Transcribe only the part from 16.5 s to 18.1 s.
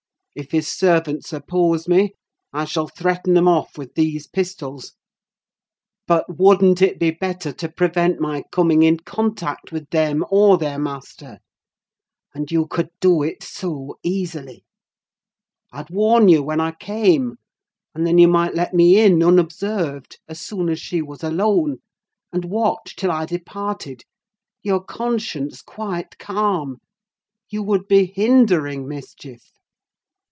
I came, and